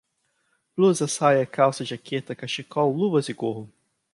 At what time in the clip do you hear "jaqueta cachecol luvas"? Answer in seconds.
1.85-3.29